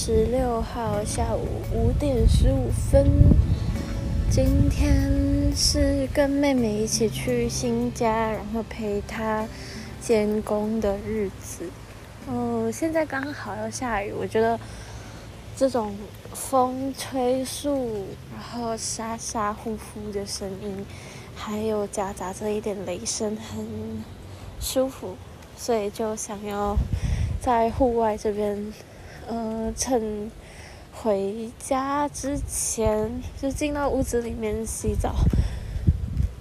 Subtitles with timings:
[0.00, 3.04] 十六号下午五点十五分。
[4.30, 9.44] 今天是跟妹妹一起去新家，然后陪她
[10.00, 11.68] 监工的日子。
[12.28, 14.56] 哦，现在刚好要下雨，我觉得
[15.56, 15.92] 这种
[16.32, 20.86] 风吹树，然后沙沙呼呼的声音，
[21.34, 23.66] 还有夹杂着一点雷声，很
[24.60, 25.16] 舒服，
[25.56, 26.76] 所以就想要
[27.40, 28.72] 在户外这边。
[29.28, 30.30] 呃，趁
[30.90, 35.14] 回家之前就进到屋子里面洗澡，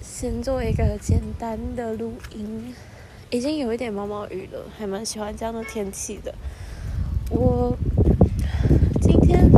[0.02, 2.74] 先做一个简单的录音。
[3.30, 6.34] 已经有一点毛毛雨了，还蛮喜欢这样的天气的。
[7.30, 7.78] 我
[9.02, 9.52] 今天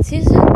[0.00, 0.53] 其实。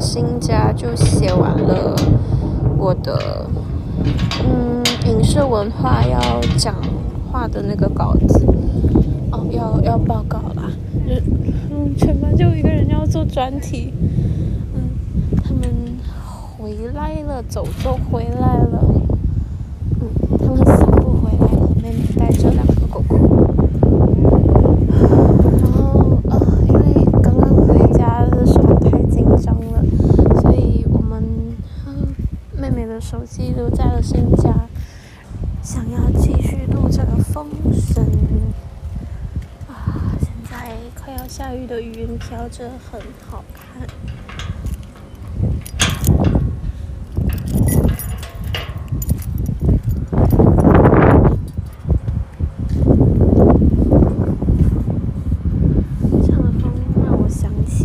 [0.00, 1.96] 新家就写完了
[2.76, 3.46] 我的
[4.44, 6.20] 嗯影视文化要
[6.58, 6.74] 讲
[7.32, 8.44] 话的那个稿子。
[9.32, 10.70] 哦，要要报告啦，
[11.08, 11.14] 就
[11.70, 13.94] 嗯全班就一个人要做专题，
[14.74, 14.82] 嗯
[15.42, 15.62] 他们
[16.58, 18.93] 回来了，走就回来了，
[33.00, 34.54] 手机留在了新家
[35.62, 38.04] 想要继续录这个风声
[39.68, 43.86] 啊现在快要下雨的云飘着很好看。
[56.22, 56.72] 这样的风
[57.04, 57.84] 让我想起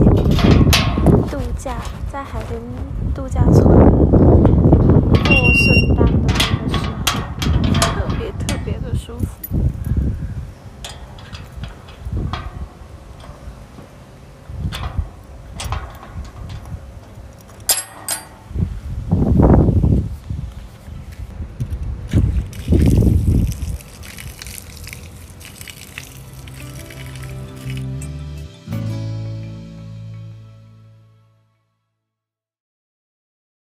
[1.29, 1.77] 度假
[2.11, 2.61] 在海边
[3.13, 3.43] 度假